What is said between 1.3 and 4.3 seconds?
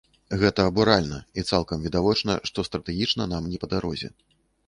і цалкам відавочна, што стратэгічна нам не па дарозе.